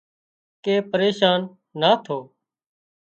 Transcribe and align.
ڪي 0.63 0.75
پريشان 0.91 1.39
نا 1.79 1.91
ٿو 2.03 2.17